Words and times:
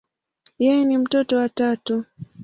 Yeye 0.59 0.85
ni 0.85 0.97
mtoto 0.97 1.37
wa 1.37 1.49
tatu. 1.49 2.05